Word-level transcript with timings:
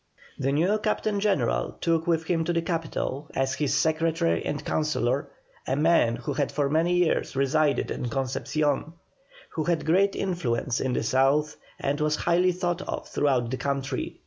The 0.39 0.51
new 0.51 0.79
Captain 0.79 1.19
General 1.19 1.73
took 1.79 2.07
with 2.07 2.23
him 2.23 2.43
to 2.45 2.53
the 2.53 2.63
capital, 2.63 3.27
as 3.35 3.53
his 3.53 3.75
secretary 3.77 4.43
and 4.43 4.65
councillor, 4.65 5.27
a 5.67 5.75
man 5.75 6.15
who 6.15 6.33
had 6.33 6.51
for 6.51 6.71
many 6.71 6.95
years 6.95 7.35
resided 7.35 7.91
at 7.91 8.09
Concepcion, 8.09 8.93
who 9.51 9.65
had 9.65 9.85
great 9.85 10.15
influence 10.15 10.79
in 10.79 10.93
the 10.93 11.03
south 11.03 11.55
and 11.79 12.01
was 12.01 12.15
highly 12.15 12.51
thought 12.51 12.81
of 12.81 13.09
throughout 13.09 13.51
the 13.51 13.57
country. 13.57 14.19